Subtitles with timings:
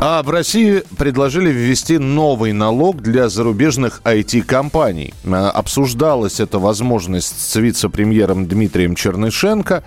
[0.00, 5.12] А в России предложили ввести новый налог для зарубежных IT-компаний.
[5.26, 9.82] А, Обсуждалась эта возможность с вице-премьером Дмитрием Чернышенко.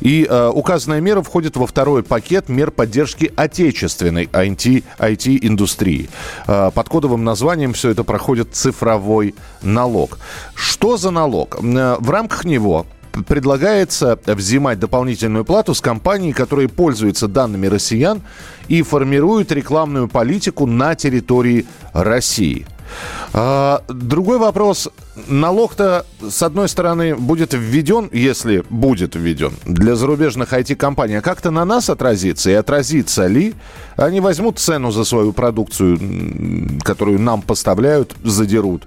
[0.00, 6.08] И э, указанная мера входит во второй пакет мер поддержки отечественной IT, IT-индустрии.
[6.46, 10.18] Э, под кодовым названием все это проходит цифровой налог.
[10.54, 11.58] Что за налог?
[11.62, 12.86] Э, В рамках него
[13.26, 18.22] предлагается взимать дополнительную плату с компаний, которые пользуются данными россиян
[18.68, 22.66] и формируют рекламную политику на территории России.
[23.32, 24.88] А, Другой вопрос.
[25.28, 31.16] Налог-то, с одной стороны, будет введен, если будет введен, для зарубежных IT-компаний.
[31.16, 32.50] А как-то на нас отразится?
[32.50, 33.54] И отразится ли?
[33.96, 35.98] Они возьмут цену за свою продукцию,
[36.82, 38.86] которую нам поставляют, задерут,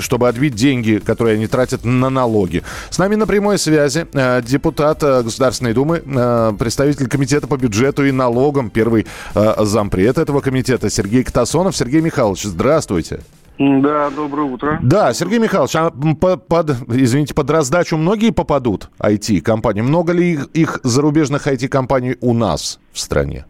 [0.00, 2.62] чтобы отбить деньги, которые они тратят на налоги.
[2.90, 8.04] С нами на прямой связи э, депутат э, Государственной Думы, э, представитель Комитета по бюджету
[8.04, 11.76] и налогам, первый зампред этого комитета Сергей Катасонов.
[11.76, 13.21] Сергей Михайлович, здравствуйте.
[13.58, 14.78] Да, доброе утро.
[14.82, 19.82] Да, Сергей Михайлович, а м, по- под, извините, под раздачу многие попадут IT-компании?
[19.82, 23.44] Много ли их, их зарубежных IT-компаний у нас в стране?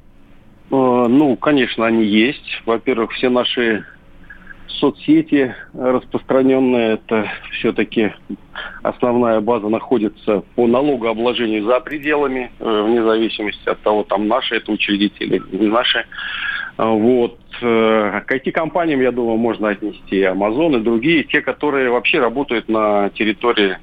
[0.71, 0.75] Э,
[1.09, 2.63] Ну, конечно, они есть.
[2.67, 3.85] Во-первых, все наши
[4.67, 8.13] соцсети распространенные, это все-таки
[8.83, 14.73] основная база находится по налогообложению за пределами, э, вне зависимости от того, там наши это
[14.73, 16.05] учредители или не наши.
[16.77, 17.39] А, Вот.
[17.61, 23.11] Э, К IT-компаниям, я думаю, можно отнести Amazon, и другие, те, которые вообще работают на
[23.11, 23.79] территории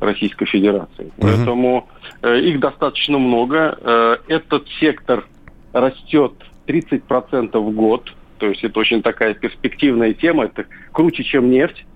[0.00, 1.10] Российской Федерации.
[1.18, 1.88] Поэтому
[2.22, 3.78] э, их достаточно много.
[3.80, 5.26] Э, этот сектор
[5.72, 6.32] растет
[6.66, 8.12] 30% в год.
[8.38, 10.44] То есть это очень такая перспективная тема.
[10.44, 11.86] Это круче, чем нефть.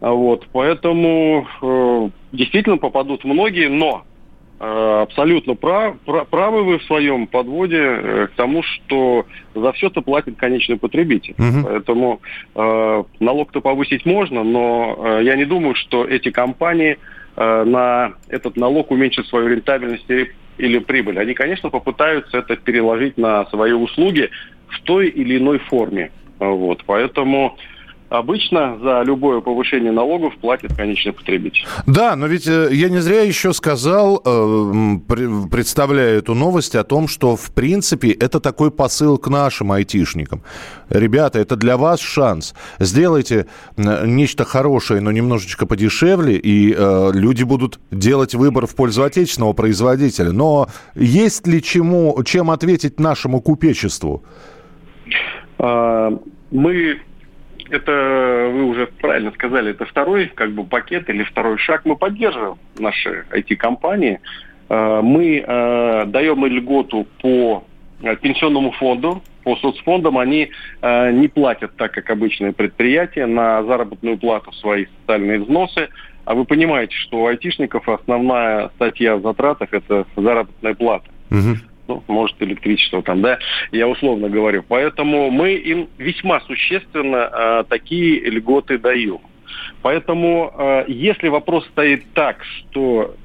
[0.00, 4.04] А Вот, поэтому э, действительно попадут многие, но
[4.58, 10.00] абсолютно прав, пра- правы вы в своем подводе э, к тому, что за все это
[10.00, 11.34] платит конечный потребитель.
[11.38, 11.64] Мгм.
[11.64, 12.20] Поэтому
[12.54, 16.98] э, налог-то повысить можно, но э, я не думаю, что эти компании
[17.36, 21.20] э, на этот налог уменьшат свою рентабельность или, или прибыль.
[21.20, 24.30] Они, конечно, попытаются это переложить на свои услуги
[24.68, 26.10] в той или иной форме.
[26.40, 27.56] Вот, поэтому
[28.08, 31.64] обычно за любое повышение налогов платит конечный потребитель.
[31.86, 34.98] Да, но ведь э, я не зря еще сказал, э,
[35.50, 40.42] представляя эту новость, о том, что, в принципе, это такой посыл к нашим айтишникам.
[40.90, 42.54] Ребята, это для вас шанс.
[42.78, 43.46] Сделайте
[43.76, 50.32] нечто хорошее, но немножечко подешевле, и э, люди будут делать выбор в пользу отечественного производителя.
[50.32, 54.22] Но есть ли чему, чем ответить нашему купечеству?
[55.58, 56.10] А,
[56.50, 57.00] Мы,
[57.70, 61.82] это вы уже правильно сказали, это второй как бы пакет или второй шаг.
[61.84, 64.20] Мы поддерживаем наши IT-компании.
[64.68, 67.64] А, Мы а, даем льготу по
[68.02, 70.50] а, пенсионному фонду, по соцфондам они
[70.82, 75.88] не платят так, как обычные предприятия, на заработную плату свои социальные взносы.
[76.26, 81.60] А вы понимаете, что у айтишников основная статья в затратах– это заработная плата Мгм.
[81.88, 83.38] Ну, может, электричество там, да,
[83.72, 84.62] я условно говорю.
[84.68, 89.20] Поэтому мы им весьма существенно э, такие льготы даем.
[89.82, 93.16] Поэтому, э, если вопрос стоит так, что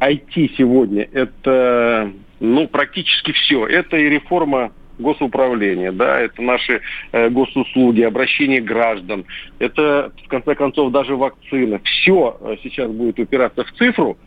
[0.00, 6.82] IT сегодня это, ну, практически все, это и реформа госуправления, да, это наши
[7.12, 9.24] э, госуслуги, обращение граждан,
[9.58, 11.80] это, в конце концов, даже вакцина.
[11.84, 14.18] Все сейчас будет упираться в цифру,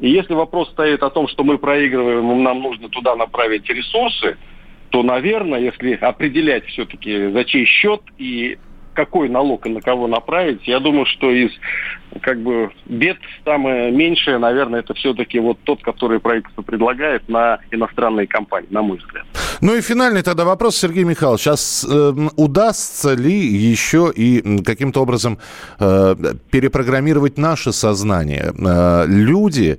[0.00, 4.36] и если вопрос стоит о том, что мы проигрываем, нам нужно туда направить ресурсы,
[4.90, 8.58] то, наверное, если определять все-таки за чей счет и
[8.94, 11.50] какой налог и на кого направить, я думаю, что из
[12.22, 18.26] как бы бед самое меньшее, наверное, это все-таки вот тот, который правительство предлагает на иностранные
[18.26, 19.26] компании, на мой взгляд.
[19.60, 21.42] Ну и финальный тогда вопрос, Сергей Михайлович.
[21.42, 21.86] Сейчас
[22.36, 25.38] удастся ли еще и каким-то образом
[25.80, 26.14] э,
[26.50, 28.52] перепрограммировать наше сознание?
[28.58, 29.78] Э, люди,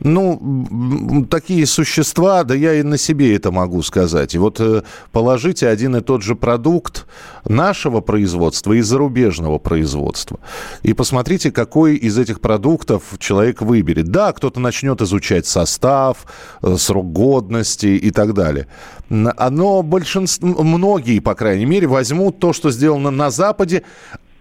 [0.00, 4.34] ну, такие существа, да я и на себе это могу сказать.
[4.34, 4.82] И вот э,
[5.12, 7.06] положите один и тот же продукт
[7.48, 10.38] нашего производства и зарубежного производства.
[10.82, 14.08] И посмотрите, какой из этих продуктов человек выберет.
[14.08, 16.26] Да, кто-то начнет изучать состав,
[16.62, 18.66] э, срок годности и так далее.
[19.10, 23.82] Н- Но большинство, многие, по крайней мере, возьмут то, что сделано на Западе,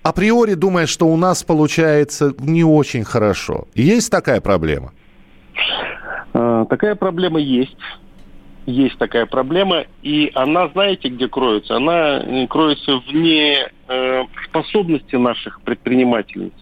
[0.02, 3.68] априори думая, что у нас получается не очень хорошо.
[3.76, 4.92] Есть такая проблема?
[6.34, 7.78] А, такая проблема есть.
[8.66, 11.76] Есть такая проблема, и она, знаете, где кроется?
[11.76, 16.54] Она э, кроется вне э, способности наших предпринимателей,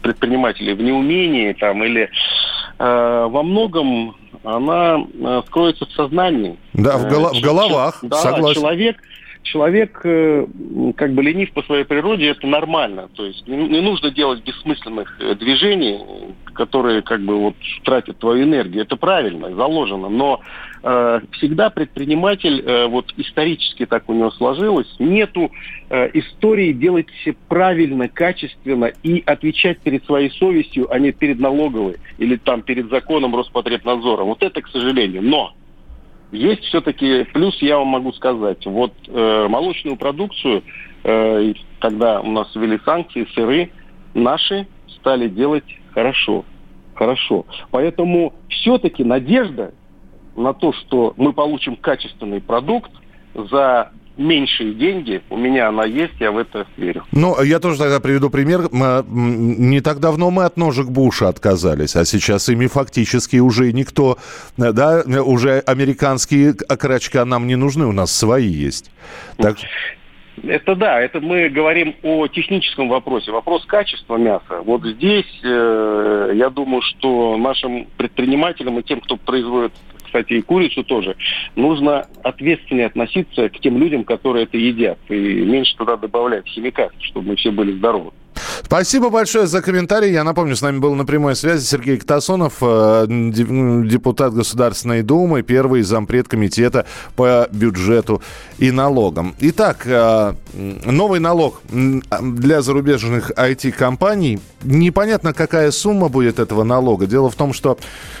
[0.00, 2.08] предпринимателей в неумении там или
[2.78, 6.56] э, во многом она э, скроется в сознании.
[6.72, 7.98] Да, в, голо- в головах.
[8.02, 8.60] Да, согласен.
[8.60, 8.96] человек
[9.44, 10.46] человек э,
[10.96, 13.08] как бы ленив по своей природе, это нормально.
[13.14, 16.00] То есть не, нужно делать бессмысленных э, движений,
[16.54, 17.54] которые как бы вот
[17.84, 18.82] тратят твою энергию.
[18.82, 20.08] Это правильно, заложено.
[20.08, 20.40] Но
[20.82, 25.52] э, всегда предприниматель, э, вот исторически так у него сложилось, нету
[25.90, 31.96] э, истории делать все правильно, качественно и отвечать перед своей совестью, а не перед налоговой
[32.18, 34.24] или там перед законом Роспотребнадзора.
[34.24, 35.22] Вот это, к сожалению.
[35.22, 35.54] Но
[36.34, 38.64] есть все-таки плюс, я вам могу сказать.
[38.66, 40.62] Вот э, молочную продукцию,
[41.04, 43.70] э, когда у нас ввели санкции, сыры,
[44.14, 44.66] наши
[44.96, 46.44] стали делать хорошо.
[46.94, 47.46] Хорошо.
[47.70, 49.74] Поэтому все-таки надежда
[50.36, 52.90] на то, что мы получим качественный продукт
[53.34, 57.04] за меньшие деньги, у меня она есть, я в это верю.
[57.12, 58.68] Ну, я тоже тогда приведу пример.
[58.72, 64.18] Не так давно мы от ножек Буша отказались, а сейчас ими фактически уже никто,
[64.56, 68.90] да, уже американские окорочка нам не нужны, у нас свои есть.
[69.36, 69.56] Так...
[70.42, 73.30] Это да, это мы говорим о техническом вопросе.
[73.30, 74.62] Вопрос качества мяса.
[74.64, 79.72] Вот здесь, э, я думаю, что нашим предпринимателям и тем, кто производит
[80.14, 81.16] кстати, и курицу тоже,
[81.56, 87.30] нужно ответственнее относиться к тем людям, которые это едят, и меньше туда добавлять химикатов, чтобы
[87.30, 88.12] мы все были здоровы.
[88.74, 90.10] Спасибо большое за комментарий.
[90.10, 95.82] Я напомню, с нами был на прямой связи Сергей Катасонов, э, депутат Государственной Думы, первый
[95.82, 96.84] зампред комитета
[97.14, 98.20] по бюджету
[98.58, 99.36] и налогам.
[99.38, 100.34] Итак, э,
[100.86, 104.40] новый налог для зарубежных IT-компаний.
[104.64, 107.06] Непонятно, какая сумма будет этого налога.
[107.06, 107.78] Дело в том, что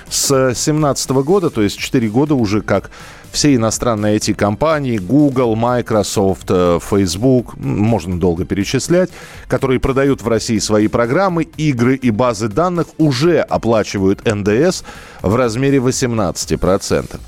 [0.08, 2.92] с 2017 года, то есть 4 года уже как
[3.34, 9.10] все иностранные IT-компании, Google, Microsoft, э, Facebook, можно долго перечислять,
[9.48, 14.82] которые продают в России свои программы, игры и базы данных, уже оплачивают НДС
[15.22, 17.18] в размере 18%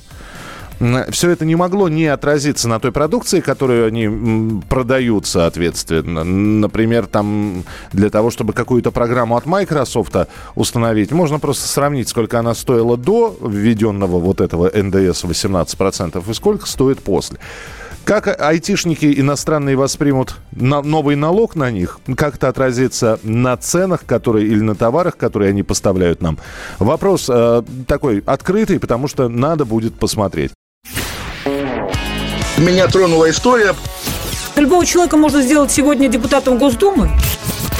[1.08, 6.22] все это не могло не отразиться на той продукции, которую они продают, соответственно.
[6.22, 10.14] Например, там для того, чтобы какую-то программу от Microsoft
[10.54, 16.66] установить, можно просто сравнить, сколько она стоила до введенного вот этого НДС 18% и сколько
[16.66, 17.38] стоит после.
[18.06, 21.98] Как айтишники иностранные воспримут на новый налог на них?
[22.16, 26.38] Как это отразится на ценах, которые или на товарах, которые они поставляют нам?
[26.78, 30.52] Вопрос э, такой открытый, потому что надо будет посмотреть.
[32.56, 33.74] Меня тронула история.
[34.54, 37.10] Любого человека можно сделать сегодня депутатом Госдумы.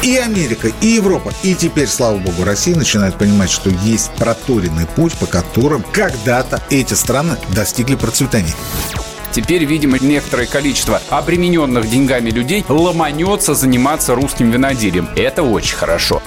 [0.03, 5.17] И Америка, и Европа, и теперь, слава богу, Россия начинает понимать, что есть проторенный путь,
[5.19, 8.55] по которым когда-то эти страны достигли процветания.
[9.33, 15.09] Теперь, видимо, некоторое количество обремененных деньгами людей ломанется заниматься русским виноделием.
[15.17, 16.23] Это очень хорошо.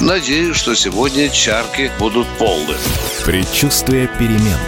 [0.00, 2.74] Надеюсь, что сегодня чарки будут полны.
[3.24, 4.58] Предчувствие перемен.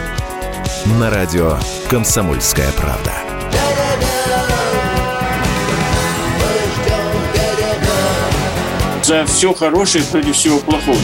[0.98, 1.58] На радио
[1.90, 3.12] «Комсомольская правда».
[9.02, 10.98] За все хорошее против всего плохого.